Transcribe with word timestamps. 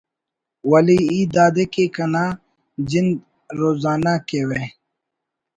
ولے 0.69 0.97
ہیت 1.09 1.27
دادے 1.33 1.63
کہ 1.73 1.85
کنا 1.95 2.23
جند 2.89 3.13
روزانہ 3.59 4.13
کیوہ 4.27 4.61